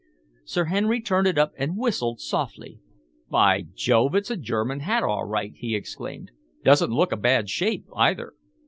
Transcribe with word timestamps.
Sir 0.45 0.65
Henry 0.65 0.99
turned 0.99 1.27
it 1.27 1.37
up 1.37 1.53
and 1.59 1.77
whistled 1.77 2.19
softly. 2.19 2.79
"By 3.29 3.67
Jove, 3.75 4.15
it's 4.15 4.31
a 4.31 4.35
German 4.35 4.79
hat, 4.79 5.03
all 5.03 5.25
right!" 5.25 5.53
he 5.55 5.75
exclaimed. 5.75 6.31
"Doesn't 6.63 6.89
look 6.89 7.11
a 7.11 7.17
bad 7.17 7.51
shape, 7.51 7.85
either." 7.95 8.33